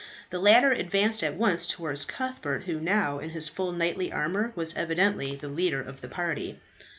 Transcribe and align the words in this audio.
The 0.31 0.39
latter 0.39 0.71
advanced 0.71 1.21
at 1.23 1.35
once 1.35 1.67
towards 1.67 2.05
Cuthbert, 2.05 2.63
who, 2.63 2.79
now 2.79 3.19
in 3.19 3.29
his 3.29 3.47
full 3.47 3.71
knightly 3.71 4.11
armour, 4.11 4.51
was 4.55 4.73
evidently 4.75 5.35
the 5.35 5.47
leader 5.47 5.79
of 5.79 6.01
the 6.01 6.07
party. 6.07 6.59